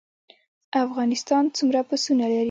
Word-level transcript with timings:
افغانستان 0.85 1.43
څومره 1.55 1.81
پسونه 1.89 2.25
لري؟ 2.29 2.39